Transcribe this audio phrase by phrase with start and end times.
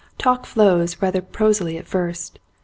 [0.17, 2.39] Talk flows rather prosily at first.